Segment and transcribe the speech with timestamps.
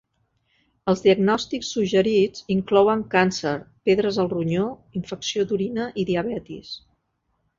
[0.91, 3.53] Els diagnòstics suggerits inclouen càncer,
[3.89, 4.65] pedres al ronyó,
[5.01, 6.73] infecció d'orina i diabetis.